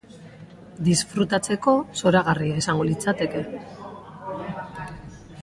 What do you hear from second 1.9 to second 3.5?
zoragarria izango litzateke.